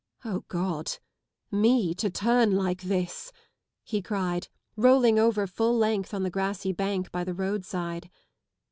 "God, 0.47 0.97
me 1.51 1.93
to 1.93 2.09
turn 2.09 2.55
like 2.55 2.81
this!" 2.81 3.31
he 3.83 4.01
cried, 4.01 4.47
rolling 4.75 5.19
over 5.19 5.45
fulMength 5.45 6.11
on 6.11 6.23
the 6.23 6.31
grassy 6.31 6.73
bank 6.73 7.11
by 7.11 7.23
the 7.23 7.35
roadside. 7.35 8.09